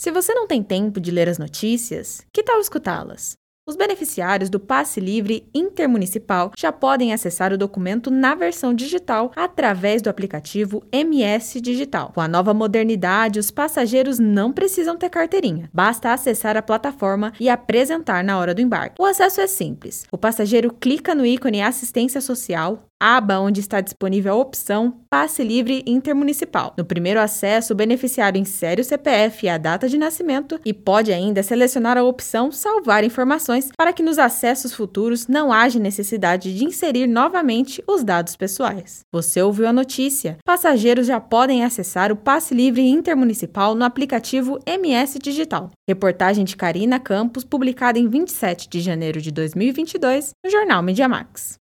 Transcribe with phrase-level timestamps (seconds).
[0.00, 3.36] Se você não tem tempo de ler as notícias, que tal escutá-las?
[3.68, 10.00] Os beneficiários do Passe Livre Intermunicipal já podem acessar o documento na versão digital através
[10.00, 12.12] do aplicativo MS Digital.
[12.14, 15.68] Com a nova modernidade, os passageiros não precisam ter carteirinha.
[15.74, 18.94] Basta acessar a plataforma e apresentar na hora do embarque.
[18.98, 20.06] O acesso é simples.
[20.10, 25.82] O passageiro clica no ícone Assistência Social, aba onde está disponível a opção Passe Livre
[25.86, 26.74] Intermunicipal.
[26.76, 31.12] No primeiro acesso, o beneficiário insere o CPF e a data de nascimento e pode
[31.12, 36.64] ainda selecionar a opção Salvar informações para que nos acessos futuros não haja necessidade de
[36.64, 39.00] inserir novamente os dados pessoais.
[39.12, 40.38] Você ouviu a notícia?
[40.44, 45.70] Passageiros já podem acessar o Passe Livre Intermunicipal no aplicativo MS Digital.
[45.88, 51.56] Reportagem de Karina Campos, publicada em 27 de janeiro de 2022 no jornal Mediamax.